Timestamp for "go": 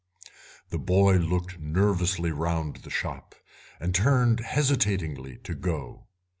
5.53-6.07